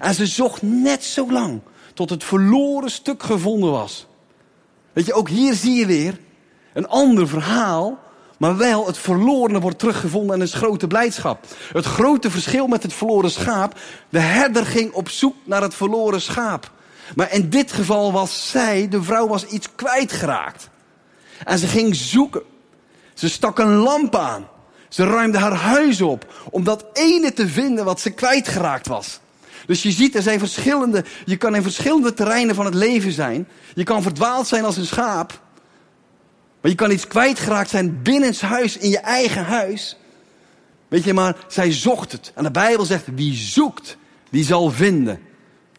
En 0.00 0.14
ze 0.14 0.26
zocht 0.26 0.62
net 0.62 1.04
zo 1.04 1.32
lang 1.32 1.60
tot 1.94 2.10
het 2.10 2.24
verloren 2.24 2.90
stuk 2.90 3.22
gevonden 3.22 3.70
was. 3.70 4.06
Weet 4.92 5.06
je, 5.06 5.12
ook 5.12 5.28
hier 5.28 5.54
zie 5.54 5.74
je 5.74 5.86
weer 5.86 6.18
een 6.72 6.88
ander 6.88 7.28
verhaal, 7.28 7.98
maar 8.38 8.56
wel 8.56 8.86
het 8.86 8.98
verlorene 8.98 9.60
wordt 9.60 9.78
teruggevonden 9.78 10.36
en 10.36 10.42
is 10.42 10.54
grote 10.54 10.86
blijdschap. 10.86 11.44
Het 11.72 11.84
grote 11.84 12.30
verschil 12.30 12.66
met 12.66 12.82
het 12.82 12.92
verloren 12.92 13.30
schaap, 13.30 13.78
de 14.08 14.20
herder 14.20 14.66
ging 14.66 14.92
op 14.92 15.08
zoek 15.08 15.34
naar 15.44 15.62
het 15.62 15.74
verloren 15.74 16.20
schaap. 16.20 16.70
Maar 17.16 17.32
in 17.32 17.48
dit 17.50 17.72
geval 17.72 18.12
was 18.12 18.50
zij, 18.50 18.88
de 18.88 19.02
vrouw 19.02 19.28
was 19.28 19.44
iets 19.44 19.68
kwijtgeraakt. 19.74 20.68
En 21.44 21.58
ze 21.58 21.66
ging 21.66 21.96
zoeken. 21.96 22.42
Ze 23.14 23.28
stak 23.28 23.58
een 23.58 23.74
lamp 23.74 24.16
aan. 24.16 24.48
Ze 24.88 25.04
ruimde 25.04 25.38
haar 25.38 25.54
huis 25.54 26.00
op 26.00 26.32
om 26.50 26.64
dat 26.64 26.84
ene 26.92 27.32
te 27.32 27.48
vinden 27.48 27.84
wat 27.84 28.00
ze 28.00 28.10
kwijtgeraakt 28.10 28.86
was. 28.86 29.20
Dus 29.66 29.82
je 29.82 29.90
ziet, 29.90 30.14
er 30.14 30.22
zijn 30.22 30.38
verschillende, 30.38 31.04
je 31.24 31.36
kan 31.36 31.54
in 31.54 31.62
verschillende 31.62 32.14
terreinen 32.14 32.54
van 32.54 32.64
het 32.64 32.74
leven 32.74 33.12
zijn. 33.12 33.48
Je 33.74 33.84
kan 33.84 34.02
verdwaald 34.02 34.46
zijn 34.46 34.64
als 34.64 34.76
een 34.76 34.86
schaap. 34.86 35.40
Maar 36.60 36.70
je 36.70 36.76
kan 36.76 36.90
iets 36.90 37.06
kwijtgeraakt 37.06 37.70
zijn 37.70 38.02
binnen 38.02 38.28
het 38.28 38.40
huis, 38.40 38.76
in 38.76 38.90
je 38.90 38.98
eigen 38.98 39.44
huis. 39.44 39.96
Weet 40.88 41.04
je, 41.04 41.14
maar 41.14 41.36
zij 41.48 41.72
zocht 41.72 42.12
het. 42.12 42.32
En 42.34 42.44
de 42.44 42.50
Bijbel 42.50 42.84
zegt, 42.84 43.04
wie 43.14 43.34
zoekt, 43.34 43.96
die 44.30 44.44
zal 44.44 44.70
vinden. 44.70 45.20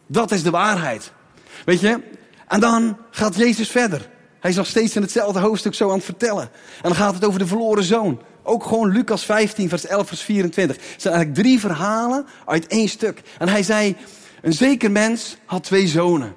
Dat 0.06 0.30
is 0.30 0.42
de 0.42 0.50
waarheid. 0.50 1.12
Weet 1.64 1.80
je? 1.80 2.00
En 2.48 2.60
dan 2.60 2.96
gaat 3.10 3.36
Jezus 3.36 3.68
verder. 3.68 4.08
Hij 4.40 4.50
is 4.50 4.56
nog 4.56 4.66
steeds 4.66 4.96
in 4.96 5.02
hetzelfde 5.02 5.40
hoofdstuk 5.40 5.74
zo 5.74 5.88
aan 5.88 5.94
het 5.94 6.04
vertellen. 6.04 6.42
En 6.76 6.82
dan 6.82 6.94
gaat 6.94 7.14
het 7.14 7.24
over 7.24 7.38
de 7.38 7.46
verloren 7.46 7.84
zoon. 7.84 8.22
Ook 8.42 8.64
gewoon 8.64 8.90
Lucas 8.92 9.24
15, 9.24 9.68
vers 9.68 9.86
11, 9.86 10.08
vers 10.08 10.22
24. 10.22 10.76
Het 10.76 11.02
zijn 11.02 11.14
eigenlijk 11.14 11.44
drie 11.44 11.60
verhalen 11.60 12.26
uit 12.46 12.66
één 12.66 12.88
stuk. 12.88 13.22
En 13.38 13.48
hij 13.48 13.62
zei, 13.62 13.96
een 14.42 14.52
zeker 14.52 14.90
mens 14.90 15.36
had 15.44 15.64
twee 15.64 15.86
zonen. 15.86 16.34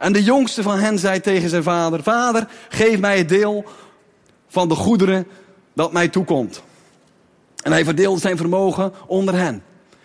En 0.00 0.12
de 0.12 0.22
jongste 0.22 0.62
van 0.62 0.78
hen 0.78 0.98
zei 0.98 1.20
tegen 1.20 1.48
zijn 1.48 1.62
vader, 1.62 2.02
vader, 2.02 2.46
geef 2.68 2.98
mij 2.98 3.18
het 3.18 3.28
deel 3.28 3.64
van 4.48 4.68
de 4.68 4.74
goederen 4.74 5.26
dat 5.74 5.92
mij 5.92 6.08
toekomt. 6.08 6.62
En 7.62 7.72
hij 7.72 7.84
verdeelde 7.84 8.20
zijn 8.20 8.36
vermogen 8.36 8.92
onder 9.06 9.34
hen. 9.34 9.62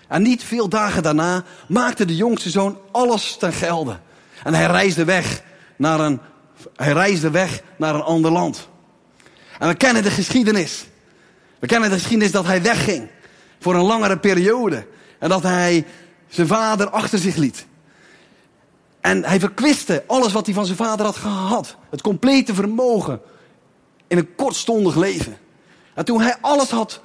En 0.07 0.21
niet 0.21 0.43
veel 0.43 0.69
dagen 0.69 1.03
daarna 1.03 1.43
maakte 1.67 2.05
de 2.05 2.15
jongste 2.15 2.49
zoon 2.49 2.77
alles 2.91 3.37
ten 3.37 3.53
gelde. 3.53 3.99
En 4.43 4.53
hij 4.53 4.65
reisde 4.65 5.05
weg 5.05 5.43
naar 5.77 5.99
een, 5.99 6.19
hij 6.75 6.93
reisde 6.93 7.29
weg 7.29 7.61
naar 7.77 7.95
een 7.95 8.01
ander 8.01 8.31
land. 8.31 8.67
En 9.59 9.67
we 9.67 9.75
kennen 9.75 10.03
de 10.03 10.11
geschiedenis. 10.11 10.85
We 11.59 11.67
kennen 11.67 11.89
de 11.89 11.95
geschiedenis 11.95 12.31
dat 12.31 12.45
hij 12.45 12.61
wegging 12.61 13.09
voor 13.59 13.75
een 13.75 13.85
langere 13.85 14.17
periode. 14.17 14.87
En 15.19 15.29
dat 15.29 15.43
hij 15.43 15.85
zijn 16.27 16.47
vader 16.47 16.89
achter 16.89 17.19
zich 17.19 17.35
liet. 17.35 17.65
En 19.05 19.25
hij 19.25 19.39
verkwiste 19.39 20.03
alles 20.07 20.33
wat 20.33 20.45
hij 20.45 20.55
van 20.55 20.65
zijn 20.65 20.77
vader 20.77 21.05
had 21.05 21.15
gehad. 21.15 21.75
Het 21.89 22.01
complete 22.01 22.53
vermogen 22.53 23.21
in 24.07 24.17
een 24.17 24.35
kortstondig 24.35 24.95
leven. 24.95 25.37
En 25.93 26.05
toen 26.05 26.21
hij 26.21 26.35
alles 26.41 26.69
had 26.69 27.01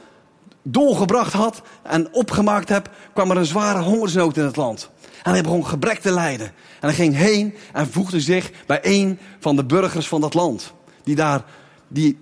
doorgebracht 0.62 1.32
had 1.32 1.62
en 1.82 2.14
opgemaakt 2.14 2.68
heb, 2.68 2.90
kwam 3.12 3.30
er 3.30 3.36
een 3.36 3.46
zware 3.46 3.80
hongersnood 3.80 4.36
in 4.36 4.44
het 4.44 4.56
land. 4.56 4.90
En 5.22 5.32
hij 5.32 5.42
begon 5.42 5.66
gebrek 5.66 5.98
te 5.98 6.12
lijden. 6.12 6.46
En 6.46 6.88
hij 6.88 6.94
ging 6.94 7.16
heen 7.16 7.54
en 7.72 7.90
voegde 7.90 8.20
zich 8.20 8.50
bij 8.66 8.78
een 8.82 9.18
van 9.38 9.56
de 9.56 9.64
burgers 9.64 10.08
van 10.08 10.20
dat 10.20 10.34
land. 10.34 10.72
Die 11.04 11.14
daar, 11.14 11.44
die, 11.88 12.18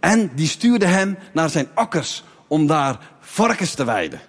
en 0.00 0.30
die 0.34 0.48
stuurde 0.48 0.86
hem 0.86 1.18
naar 1.32 1.50
zijn 1.50 1.68
akkers 1.74 2.24
om 2.46 2.66
daar 2.66 2.98
varkens 3.20 3.74
te 3.74 3.84
weiden. 3.84 4.20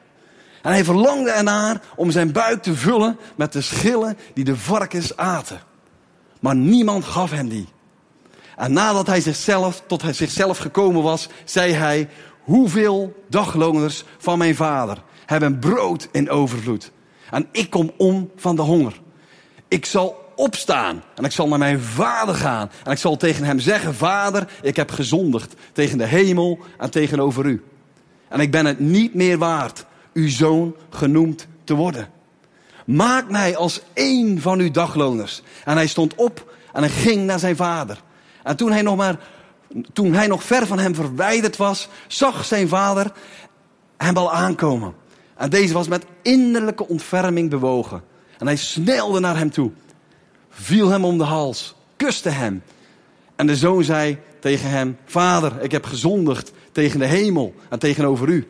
En 0.62 0.72
hij 0.72 0.84
verlangde 0.84 1.32
ernaar 1.32 1.82
om 1.96 2.12
zijn 2.12 2.32
buik 2.32 2.64
te 2.64 2.76
vullen 2.76 3.18
met 3.36 3.54
de 3.54 3.62
schillen 3.62 4.18
die 4.34 4.44
de 4.44 4.58
varkens 4.58 5.18
aten. 5.18 5.60
Maar 6.40 6.56
niemand 6.56 7.06
gaf 7.06 7.32
hem 7.32 7.50
die. 7.50 7.68
En 8.56 8.74
nadat 8.74 9.08
hij 9.08 9.22
zichzelf, 9.22 9.84
tot 9.88 10.02
hij 10.02 10.14
zichzelf 10.14 10.58
gekomen 10.58 11.04
was, 11.04 11.30
zei 11.46 11.74
hij, 11.74 12.10
hoeveel 12.44 13.24
dagloners 13.30 14.04
van 14.18 14.38
mijn 14.38 14.56
vader 14.56 14.98
hebben 15.26 15.60
brood 15.60 16.08
in 16.12 16.30
overvloed. 16.30 16.92
En 17.32 17.48
ik 17.52 17.70
kom 17.70 17.92
om 17.98 18.32
van 18.36 18.56
de 18.56 18.62
honger. 18.62 19.02
Ik 19.68 19.86
zal 19.86 20.32
opstaan 20.36 21.04
en 21.16 21.24
ik 21.24 21.32
zal 21.32 21.48
naar 21.48 21.60
mijn 21.60 21.80
vader 21.80 22.36
gaan. 22.36 22.72
En 22.84 22.92
ik 22.92 22.98
zal 22.98 23.18
tegen 23.18 23.44
hem 23.44 23.60
zeggen, 23.60 23.96
vader, 23.96 24.48
ik 24.62 24.76
heb 24.76 24.92
gezondigd 24.92 25.54
tegen 25.74 25.98
de 25.98 26.06
hemel 26.06 26.60
en 26.78 26.90
tegenover 26.90 27.46
u. 27.46 27.64
En 28.30 28.40
ik 28.40 28.52
ben 28.52 28.66
het 28.66 28.80
niet 28.80 29.14
meer 29.14 29.38
waard 29.38 29.86
uw 30.14 30.30
zoon 30.30 30.76
genoemd 30.90 31.48
te 31.64 31.74
worden. 31.74 32.10
Maak 32.86 33.30
mij 33.30 33.56
als 33.56 33.82
één 33.94 34.42
van 34.42 34.60
uw 34.60 34.72
dagloners. 34.72 35.42
En 35.66 35.76
hij 35.76 35.88
stond 35.88 36.16
op 36.16 36.54
en 36.74 36.90
ging 36.90 37.26
naar 37.26 37.40
zijn 37.40 37.56
vader. 37.56 38.02
En 38.44 38.56
toen 38.56 38.72
hij 38.72 38.82
nog 38.82 38.96
maar, 38.96 39.20
toen 39.94 40.14
hij 40.14 40.28
nog 40.28 40.44
ver 40.44 40.68
van 40.68 40.80
hem 40.80 40.96
verwijderd 40.96 41.58
was, 41.58 41.88
zag 42.08 42.46
zijn 42.46 42.68
vader 42.68 43.12
hem 43.98 44.18
al 44.18 44.34
aankomen. 44.34 44.94
En 45.36 45.50
deze 45.50 45.74
was 45.74 45.88
met 45.88 46.06
innerlijke 46.22 46.88
ontferming 46.88 47.50
bewogen. 47.50 48.04
En 48.38 48.46
hij 48.46 48.56
snelde 48.56 49.20
naar 49.20 49.38
hem 49.38 49.50
toe, 49.50 49.72
viel 50.50 50.90
hem 50.90 51.06
om 51.06 51.18
de 51.18 51.24
hals, 51.24 51.76
kuste 51.96 52.30
hem. 52.30 52.64
En 53.36 53.48
de 53.48 53.56
zoon 53.56 53.84
zei 53.84 54.18
tegen 54.40 54.70
hem: 54.70 54.98
Vader, 55.06 55.62
ik 55.62 55.72
heb 55.72 55.86
gezondigd 55.86 56.52
tegen 56.72 57.00
de 57.00 57.06
hemel 57.06 57.54
en 57.70 57.80
tegenover 57.80 58.28
u. 58.28 58.48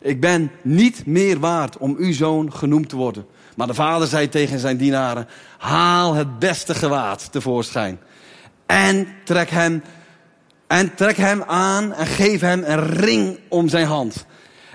Ik 0.00 0.20
ben 0.20 0.50
niet 0.62 1.06
meer 1.06 1.38
waard 1.38 1.78
om 1.78 1.94
uw 1.98 2.12
zoon 2.12 2.52
genoemd 2.52 2.88
te 2.88 2.96
worden. 2.96 3.26
Maar 3.56 3.66
de 3.66 3.74
vader 3.74 4.08
zei 4.08 4.28
tegen 4.28 4.58
zijn 4.58 4.76
dienaren: 4.76 5.28
Haal 5.58 6.14
het 6.14 6.38
beste 6.38 6.74
gewaad 6.74 7.32
tevoorschijn. 7.32 8.00
En 8.66 9.08
trek 9.24 9.50
hem, 9.50 9.82
en 10.66 10.94
trek 10.94 11.16
hem 11.16 11.42
aan 11.42 11.92
en 11.92 12.06
geef 12.06 12.40
hem 12.40 12.62
een 12.64 12.86
ring 12.86 13.38
om 13.48 13.68
zijn 13.68 13.86
hand. 13.86 14.26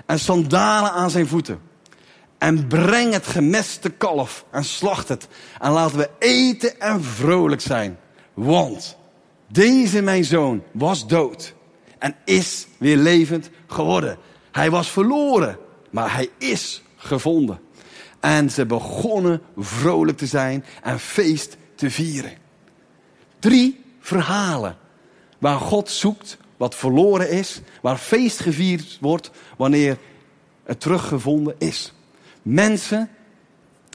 En 0.06 0.18
sandalen 0.18 0.90
aan 0.90 1.10
zijn 1.10 1.26
voeten. 1.26 1.60
En 2.38 2.66
breng 2.66 3.12
het 3.12 3.26
gemeste 3.26 3.90
kalf 3.90 4.44
en 4.50 4.64
slacht 4.64 5.08
het. 5.08 5.28
En 5.60 5.70
laten 5.70 5.98
we 5.98 6.10
eten 6.18 6.80
en 6.80 7.04
vrolijk 7.04 7.60
zijn. 7.60 7.98
Want 8.34 8.96
deze 9.48 10.02
mijn 10.02 10.24
zoon 10.24 10.62
was 10.72 11.06
dood 11.06 11.54
en 11.98 12.16
is 12.24 12.66
weer 12.78 12.96
levend 12.96 13.50
geworden. 13.66 14.18
Hij 14.56 14.70
was 14.70 14.90
verloren, 14.90 15.58
maar 15.90 16.14
hij 16.14 16.28
is 16.38 16.82
gevonden. 16.96 17.60
En 18.20 18.50
ze 18.50 18.66
begonnen 18.66 19.42
vrolijk 19.56 20.18
te 20.18 20.26
zijn 20.26 20.64
en 20.82 21.00
feest 21.00 21.56
te 21.74 21.90
vieren. 21.90 22.32
Drie 23.38 23.80
verhalen 24.00 24.76
waar 25.38 25.58
God 25.58 25.90
zoekt 25.90 26.38
wat 26.56 26.74
verloren 26.74 27.30
is, 27.30 27.60
waar 27.82 27.96
feest 27.96 28.40
gevierd 28.40 28.98
wordt 29.00 29.30
wanneer 29.56 29.98
het 30.64 30.80
teruggevonden 30.80 31.54
is. 31.58 31.92
Mensen 32.42 33.10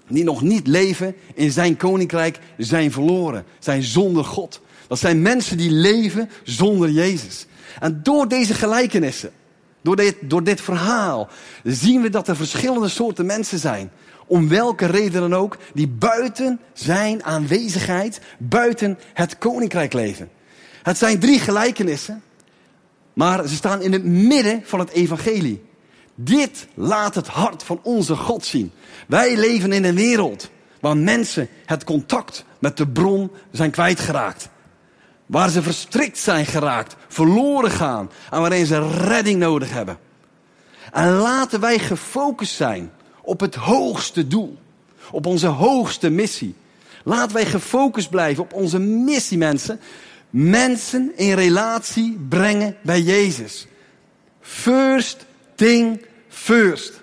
die 0.07 0.23
nog 0.23 0.41
niet 0.41 0.67
leven 0.67 1.15
in 1.33 1.51
zijn 1.51 1.77
koninkrijk 1.77 2.39
zijn 2.57 2.91
verloren, 2.91 3.45
zijn 3.59 3.83
zonder 3.83 4.23
God. 4.23 4.61
Dat 4.87 4.99
zijn 4.99 5.21
mensen 5.21 5.57
die 5.57 5.71
leven 5.71 6.29
zonder 6.43 6.89
Jezus. 6.89 7.45
En 7.79 7.99
door 8.03 8.27
deze 8.27 8.53
gelijkenissen, 8.53 9.31
door 9.81 9.95
dit, 9.95 10.15
door 10.21 10.43
dit 10.43 10.61
verhaal, 10.61 11.29
zien 11.63 12.01
we 12.01 12.09
dat 12.09 12.27
er 12.27 12.35
verschillende 12.35 12.87
soorten 12.87 13.25
mensen 13.25 13.59
zijn. 13.59 13.91
Om 14.27 14.47
welke 14.47 14.85
reden 14.85 15.21
dan 15.21 15.35
ook, 15.35 15.57
die 15.73 15.87
buiten 15.87 16.59
zijn 16.73 17.23
aanwezigheid, 17.23 18.21
buiten 18.37 18.99
het 19.13 19.37
koninkrijk 19.37 19.93
leven. 19.93 20.29
Het 20.83 20.97
zijn 20.97 21.19
drie 21.19 21.39
gelijkenissen, 21.39 22.23
maar 23.13 23.47
ze 23.47 23.55
staan 23.55 23.81
in 23.81 23.93
het 23.93 24.05
midden 24.05 24.61
van 24.63 24.79
het 24.79 24.89
evangelie. 24.89 25.63
Dit 26.15 26.67
laat 26.73 27.15
het 27.15 27.27
hart 27.27 27.63
van 27.63 27.79
onze 27.83 28.15
God 28.15 28.45
zien. 28.45 28.71
Wij 29.07 29.37
leven 29.37 29.71
in 29.71 29.83
een 29.83 29.95
wereld 29.95 30.49
waar 30.79 30.97
mensen 30.97 31.47
het 31.65 31.83
contact 31.83 32.45
met 32.59 32.77
de 32.77 32.87
bron 32.87 33.31
zijn 33.51 33.71
kwijtgeraakt. 33.71 34.49
Waar 35.31 35.49
ze 35.49 35.61
verstrikt 35.61 36.17
zijn 36.17 36.45
geraakt, 36.45 36.95
verloren 37.07 37.71
gaan 37.71 38.09
en 38.31 38.39
waarin 38.39 38.65
ze 38.65 38.89
redding 38.89 39.39
nodig 39.39 39.71
hebben. 39.71 39.97
En 40.91 41.11
laten 41.11 41.59
wij 41.59 41.79
gefocust 41.79 42.55
zijn 42.55 42.91
op 43.21 43.39
het 43.39 43.55
hoogste 43.55 44.27
doel, 44.27 44.57
op 45.11 45.25
onze 45.25 45.47
hoogste 45.47 46.09
missie. 46.09 46.55
Laten 47.03 47.35
wij 47.35 47.45
gefocust 47.45 48.09
blijven 48.09 48.43
op 48.43 48.53
onze 48.53 48.79
missie, 48.79 49.37
mensen. 49.37 49.79
Mensen 50.29 51.11
in 51.15 51.33
relatie 51.33 52.25
brengen 52.29 52.77
bij 52.81 53.01
Jezus. 53.01 53.67
First 54.41 55.25
thing 55.55 56.05
first. 56.29 57.01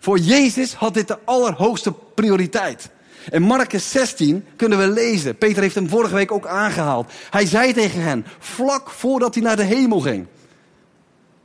Voor 0.00 0.18
Jezus 0.18 0.74
had 0.74 0.94
dit 0.94 1.08
de 1.08 1.18
allerhoogste 1.24 1.92
prioriteit. 2.14 2.90
In 3.30 3.42
Marcus 3.42 3.90
16 3.90 4.44
kunnen 4.56 4.78
we 4.78 4.88
lezen, 4.88 5.36
Peter 5.36 5.62
heeft 5.62 5.74
hem 5.74 5.88
vorige 5.88 6.14
week 6.14 6.32
ook 6.32 6.46
aangehaald. 6.46 7.12
Hij 7.30 7.46
zei 7.46 7.72
tegen 7.72 8.02
hen, 8.02 8.26
vlak 8.38 8.90
voordat 8.90 9.34
hij 9.34 9.42
naar 9.42 9.56
de 9.56 9.62
hemel 9.62 10.00
ging. 10.00 10.26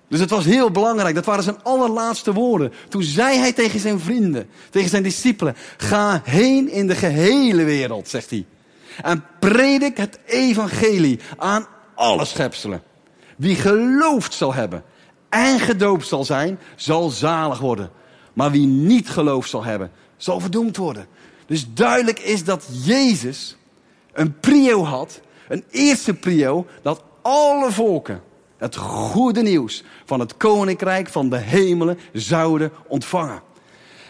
Dus 0.09 0.19
het 0.19 0.29
was 0.29 0.45
heel 0.45 0.71
belangrijk, 0.71 1.15
dat 1.15 1.25
waren 1.25 1.43
zijn 1.43 1.63
allerlaatste 1.63 2.33
woorden. 2.33 2.73
Toen 2.89 3.03
zei 3.03 3.37
hij 3.37 3.53
tegen 3.53 3.79
zijn 3.79 3.99
vrienden, 3.99 4.49
tegen 4.69 4.89
zijn 4.89 5.03
discipelen, 5.03 5.55
ga 5.77 6.21
heen 6.23 6.69
in 6.69 6.87
de 6.87 6.95
gehele 6.95 7.63
wereld, 7.63 8.07
zegt 8.07 8.29
hij. 8.29 8.45
En 9.01 9.25
predik 9.39 9.97
het 9.97 10.19
evangelie 10.25 11.19
aan 11.37 11.67
alle 11.95 12.25
schepselen. 12.25 12.83
Wie 13.37 13.55
geloofd 13.55 14.33
zal 14.33 14.53
hebben 14.53 14.83
en 15.29 15.59
gedoopt 15.59 16.07
zal 16.07 16.25
zijn, 16.25 16.59
zal 16.75 17.09
zalig 17.09 17.59
worden. 17.59 17.89
Maar 18.33 18.51
wie 18.51 18.65
niet 18.67 19.09
geloofd 19.09 19.49
zal 19.49 19.63
hebben, 19.63 19.91
zal 20.17 20.39
verdoemd 20.39 20.77
worden. 20.77 21.07
Dus 21.45 21.65
duidelijk 21.73 22.19
is 22.19 22.43
dat 22.43 22.67
Jezus 22.83 23.57
een 24.13 24.39
prio 24.39 24.83
had, 24.83 25.19
een 25.47 25.63
eerste 25.69 26.13
prio, 26.13 26.65
dat 26.81 27.03
alle 27.21 27.71
volken 27.71 28.21
het 28.57 28.75
goede 28.75 29.41
nieuws 29.41 29.83
van 30.05 30.19
het 30.19 30.37
koninkrijk 30.37 31.09
van 31.09 31.29
de 31.29 31.37
hemelen 31.37 31.99
zouden 32.13 32.71
ontvangen. 32.87 33.41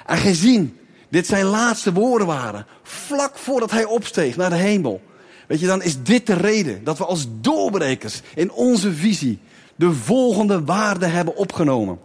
En 0.06 0.18
gezien 0.18 0.78
dit 1.10 1.28
zijn 1.28 1.46
laatste 1.46 1.94
woorden 1.94 2.28
waren, 2.28 2.66
vlak 2.84 3.38
voordat 3.38 3.72
hij 3.72 3.86
opsteeg 3.86 4.36
naar 4.36 4.50
de 4.50 4.56
hemel, 4.56 5.02
weet 5.48 5.60
je, 5.60 5.68
dan 5.68 5.82
is 5.82 6.04
dit 6.04 6.28
de 6.28 6.34
reden 6.34 6.84
dat 6.84 6.98
we 6.98 7.06
als 7.06 7.28
doorbrekers 7.42 8.22
in 8.36 8.52
onze 8.52 8.94
visie 8.94 9.40
de 9.76 9.92
volgende 9.92 10.64
waarde 10.64 11.06
hebben 11.06 11.36
opgenomen. 11.36 12.00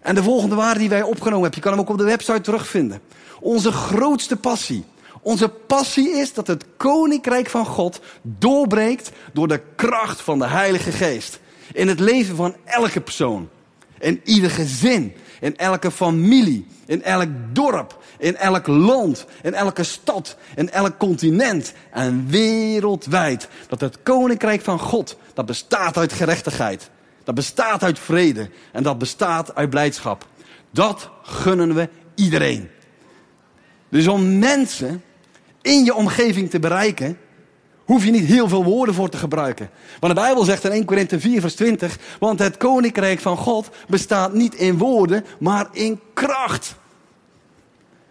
En 0.00 0.14
de 0.14 0.22
volgende 0.22 0.54
waarde 0.54 0.78
die 0.78 0.88
wij 0.88 1.02
opgenomen 1.02 1.42
hebben, 1.42 1.54
je 1.54 1.60
kan 1.60 1.72
hem 1.72 1.80
ook 1.80 1.88
op 1.88 1.98
de 1.98 2.04
website 2.04 2.40
terugvinden. 2.40 3.00
Onze 3.44 3.72
grootste 3.72 4.36
passie. 4.36 4.84
Onze 5.22 5.48
passie 5.48 6.10
is 6.10 6.32
dat 6.32 6.46
het 6.46 6.64
koninkrijk 6.76 7.48
van 7.48 7.66
God 7.66 8.00
doorbreekt 8.22 9.10
door 9.32 9.48
de 9.48 9.60
kracht 9.76 10.20
van 10.20 10.38
de 10.38 10.46
Heilige 10.46 10.92
Geest. 10.92 11.40
In 11.72 11.88
het 11.88 12.00
leven 12.00 12.36
van 12.36 12.56
elke 12.64 13.00
persoon. 13.00 13.48
In 13.98 14.20
ieder 14.24 14.50
gezin. 14.50 15.12
In 15.40 15.56
elke 15.56 15.90
familie. 15.90 16.66
In 16.86 17.02
elk 17.02 17.28
dorp. 17.52 18.02
In 18.18 18.36
elk 18.36 18.66
land. 18.66 19.26
In 19.42 19.54
elke 19.54 19.82
stad. 19.82 20.36
In 20.56 20.70
elk 20.70 20.98
continent. 20.98 21.72
En 21.90 22.26
wereldwijd. 22.28 23.48
Dat 23.68 23.80
het 23.80 24.02
koninkrijk 24.02 24.60
van 24.60 24.78
God, 24.78 25.16
dat 25.34 25.46
bestaat 25.46 25.96
uit 25.96 26.12
gerechtigheid. 26.12 26.90
Dat 27.24 27.34
bestaat 27.34 27.82
uit 27.82 27.98
vrede. 27.98 28.50
En 28.72 28.82
dat 28.82 28.98
bestaat 28.98 29.54
uit 29.54 29.70
blijdschap. 29.70 30.26
Dat 30.70 31.10
gunnen 31.22 31.74
we 31.74 31.88
iedereen. 32.14 32.70
Dus 33.94 34.06
om 34.06 34.38
mensen 34.38 35.04
in 35.62 35.84
je 35.84 35.94
omgeving 35.94 36.50
te 36.50 36.58
bereiken, 36.58 37.18
hoef 37.84 38.04
je 38.04 38.10
niet 38.10 38.24
heel 38.24 38.48
veel 38.48 38.64
woorden 38.64 38.94
voor 38.94 39.08
te 39.08 39.16
gebruiken. 39.16 39.70
Want 40.00 40.14
de 40.14 40.20
Bijbel 40.20 40.44
zegt 40.44 40.64
in 40.64 40.70
1 40.70 40.84
Korinthe 40.84 41.20
4 41.20 41.40
vers 41.40 41.54
20, 41.54 41.98
want 42.18 42.38
het 42.38 42.56
koninkrijk 42.56 43.20
van 43.20 43.36
God 43.36 43.68
bestaat 43.88 44.32
niet 44.32 44.54
in 44.54 44.78
woorden, 44.78 45.24
maar 45.38 45.68
in 45.72 46.00
kracht. 46.14 46.74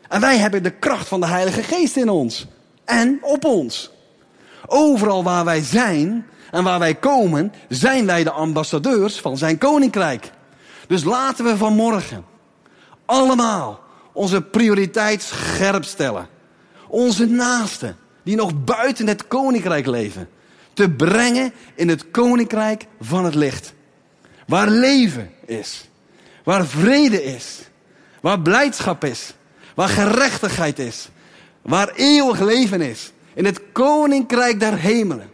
En 0.08 0.22
wij 0.22 0.38
hebben 0.38 0.64
de 0.64 0.72
kracht 0.72 1.08
van 1.08 1.20
de 1.20 1.28
Heilige 1.28 1.64
Geest 1.64 1.96
in 1.96 2.10
ons. 2.10 2.48
En 2.86 3.20
op 3.22 3.46
ons. 3.46 3.92
Overal 4.66 5.24
waar 5.24 5.46
wij 5.46 5.62
zijn 5.62 6.26
en 6.52 6.64
waar 6.64 6.80
wij 6.80 6.96
komen, 6.96 7.54
zijn 7.70 8.06
wij 8.06 8.24
de 8.24 8.32
ambassadeurs 8.32 9.20
van 9.20 9.38
zijn 9.38 9.58
koninkrijk. 9.58 10.32
Dus 10.88 11.04
laten 11.04 11.46
we 11.46 11.58
vanmorgen 11.58 12.26
allemaal 13.06 13.83
onze 14.14 14.42
prioriteit 14.42 15.22
scherp 15.22 15.84
stellen. 15.84 16.28
Onze 16.88 17.26
naasten, 17.26 17.98
die 18.24 18.36
nog 18.36 18.64
buiten 18.64 19.08
het 19.08 19.28
koninkrijk 19.28 19.86
leven, 19.86 20.30
te 20.74 20.90
brengen 20.90 21.54
in 21.76 21.90
het 21.90 22.12
koninkrijk 22.12 22.86
van 23.00 23.26
het 23.26 23.36
licht. 23.36 23.74
Waar 24.48 24.70
leven 24.70 25.32
is, 25.46 25.90
waar 26.44 26.66
vrede 26.66 27.24
is, 27.24 27.60
waar 28.22 28.40
blijdschap 28.40 29.04
is, 29.04 29.34
waar 29.76 29.90
gerechtigheid 29.90 30.80
is, 30.80 31.10
waar 31.62 31.90
eeuwig 31.96 32.40
leven 32.40 32.82
is. 32.82 33.12
In 33.34 33.46
het 33.46 33.62
koninkrijk 33.72 34.60
der 34.60 34.78
hemelen. 34.78 35.30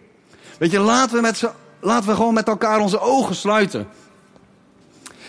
Weet 0.60 0.72
je, 0.72 0.80
laten 0.80 1.16
we, 1.16 1.22
met 1.22 1.44
laten 1.80 2.10
we 2.10 2.16
gewoon 2.16 2.34
met 2.34 2.48
elkaar 2.48 2.80
onze 2.80 3.00
ogen 3.00 3.36
sluiten. 3.36 3.88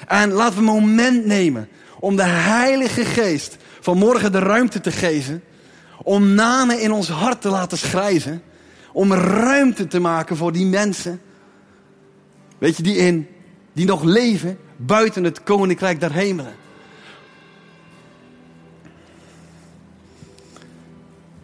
En 0.07 0.31
laten 0.31 0.55
we 0.55 0.59
een 0.59 0.65
moment 0.65 1.27
nemen 1.27 1.69
om 2.01 2.17
de 2.17 2.23
Heilige 2.23 3.05
Geest 3.05 3.57
vanmorgen 3.81 4.33
de 4.33 4.39
ruimte 4.39 4.81
te 4.81 4.93
geven 4.93 5.43
om 6.03 6.35
namen 6.35 6.81
in 6.81 6.93
ons 6.93 7.09
hart 7.09 7.41
te 7.41 7.49
laten 7.49 7.79
schrijven. 7.79 8.43
Om 8.93 9.13
ruimte 9.13 9.87
te 9.87 9.99
maken 9.99 10.37
voor 10.37 10.53
die 10.53 10.67
mensen. 10.67 11.21
Weet 12.59 12.77
je, 12.77 12.83
die, 12.83 12.97
in, 12.97 13.29
die 13.73 13.87
nog 13.87 14.03
leven 14.03 14.59
buiten 14.77 15.25
het 15.25 15.43
koninkrijk 15.43 16.01
der 16.01 16.13
hemelen. 16.13 16.55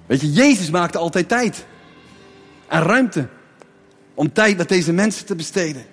Weet 0.07 0.21
je, 0.21 0.33
Jezus 0.33 0.71
maakte 0.71 0.99
altijd 0.99 1.29
tijd. 1.29 1.67
En 2.67 2.83
ruimte. 2.83 3.29
Om 4.15 4.33
tijd 4.33 4.57
met 4.57 4.69
deze 4.69 4.93
mensen 4.93 5.27
te 5.27 5.35
besteden. 5.35 5.85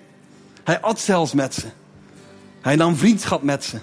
Hij 0.64 0.80
at 0.80 1.00
zelfs 1.00 1.32
met 1.32 1.54
ze. 1.54 1.66
Hij 2.60 2.76
nam 2.76 2.96
vriendschap 2.96 3.42
met 3.42 3.64
ze. 3.64 3.78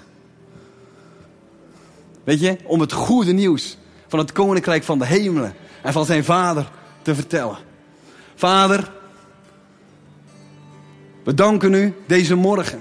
Weet 2.24 2.40
je, 2.40 2.56
om 2.64 2.80
het 2.80 2.92
goede 2.92 3.32
nieuws 3.32 3.76
van 4.08 4.18
het 4.18 4.32
koninkrijk 4.32 4.84
van 4.84 4.98
de 4.98 5.06
hemelen 5.06 5.54
en 5.82 5.92
van 5.92 6.04
zijn 6.04 6.24
vader 6.24 6.70
te 7.02 7.14
vertellen. 7.14 7.56
Vader, 8.34 8.92
we 11.24 11.34
danken 11.34 11.74
u 11.74 11.94
deze 12.06 12.34
morgen 12.34 12.80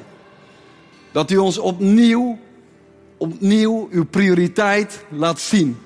dat 1.12 1.32
u 1.32 1.38
ons 1.38 1.58
opnieuw, 1.58 2.39
opnieuw 3.17 3.88
uw 3.91 4.06
prioriteit 4.06 5.06
laat 5.10 5.39
zien 5.39 5.77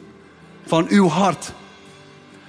van 0.65 0.87
uw 0.89 1.07
hart. 1.07 1.53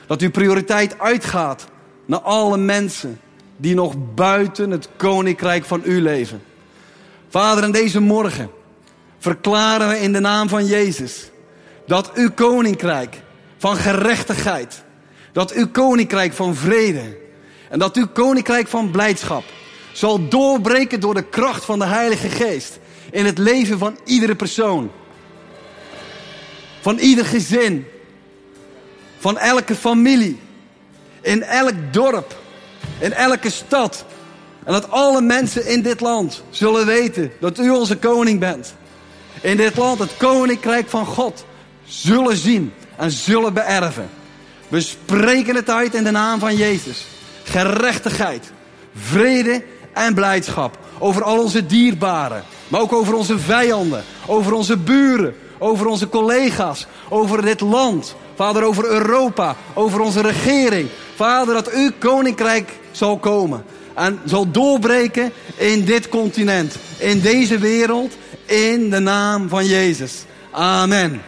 Dat 0.06 0.20
uw 0.20 0.30
prioriteit 0.30 0.98
uitgaat 0.98 1.66
naar 2.04 2.20
alle 2.20 2.56
mensen 2.56 3.20
die 3.56 3.74
nog 3.74 3.94
buiten 4.14 4.70
het 4.70 4.88
koninkrijk 4.96 5.64
van 5.64 5.82
u 5.84 6.00
leven. 6.00 6.42
Vader, 7.28 7.64
in 7.64 7.72
deze 7.72 8.00
morgen 8.00 8.50
verklaren 9.18 9.88
we 9.88 10.00
in 10.00 10.12
de 10.12 10.20
naam 10.20 10.48
van 10.48 10.66
Jezus 10.66 11.30
dat 11.86 12.12
uw 12.14 12.30
koninkrijk 12.30 13.16
van 13.56 13.76
gerechtigheid, 13.76 14.82
dat 15.32 15.52
uw 15.52 15.68
koninkrijk 15.68 16.32
van 16.32 16.54
vrede 16.54 17.18
en 17.68 17.78
dat 17.78 17.96
uw 17.96 18.06
koninkrijk 18.06 18.68
van 18.68 18.90
blijdschap 18.90 19.44
zal 19.92 20.28
doorbreken 20.28 21.00
door 21.00 21.14
de 21.14 21.24
kracht 21.24 21.64
van 21.64 21.78
de 21.78 21.84
Heilige 21.84 22.28
Geest 22.28 22.78
in 23.10 23.24
het 23.24 23.38
leven 23.38 23.78
van 23.78 23.98
iedere 24.04 24.34
persoon, 24.34 24.90
van 26.80 26.98
ieder 26.98 27.24
gezin, 27.24 27.86
van 29.18 29.38
elke 29.38 29.74
familie, 29.74 30.40
in 31.20 31.42
elk 31.42 31.74
dorp, 31.90 32.40
in 32.98 33.12
elke 33.12 33.50
stad. 33.50 34.04
En 34.64 34.72
dat 34.72 34.90
alle 34.90 35.20
mensen 35.20 35.66
in 35.66 35.82
dit 35.82 36.00
land 36.00 36.42
zullen 36.50 36.86
weten 36.86 37.32
dat 37.40 37.58
u 37.58 37.70
onze 37.70 37.96
koning 37.96 38.40
bent 38.40 38.74
in 39.40 39.56
dit 39.56 39.76
land 39.76 39.98
het 39.98 40.16
koninkrijk 40.16 40.88
van 40.88 41.06
God 41.06 41.44
zullen 41.84 42.36
zien 42.36 42.72
en 42.96 43.10
zullen 43.10 43.52
beërven. 43.52 44.08
We 44.68 44.80
spreken 44.80 45.54
het 45.54 45.70
uit 45.70 45.94
in 45.94 46.04
de 46.04 46.10
naam 46.10 46.38
van 46.38 46.56
Jezus. 46.56 47.06
gerechtigheid, 47.42 48.52
vrede 48.94 49.64
en 49.92 50.14
blijdschap. 50.14 50.78
Over 50.98 51.22
al 51.22 51.38
onze 51.38 51.66
dierbaren, 51.66 52.44
maar 52.68 52.80
ook 52.80 52.92
over 52.92 53.14
onze 53.14 53.38
vijanden, 53.38 54.04
over 54.26 54.52
onze 54.52 54.76
buren, 54.76 55.34
over 55.58 55.86
onze 55.86 56.08
collega's, 56.08 56.86
over 57.08 57.42
dit 57.42 57.60
land. 57.60 58.14
Vader, 58.34 58.62
over 58.62 58.84
Europa, 58.84 59.56
over 59.74 60.00
onze 60.00 60.20
regering. 60.20 60.88
Vader, 61.14 61.54
dat 61.54 61.70
uw 61.70 61.90
koninkrijk 61.98 62.72
zal 62.90 63.18
komen. 63.18 63.64
En 63.94 64.20
zal 64.24 64.50
doorbreken 64.50 65.32
in 65.56 65.84
dit 65.84 66.08
continent, 66.08 66.76
in 66.98 67.20
deze 67.20 67.58
wereld, 67.58 68.16
in 68.46 68.90
de 68.90 68.98
naam 68.98 69.48
van 69.48 69.66
Jezus. 69.66 70.24
Amen. 70.50 71.22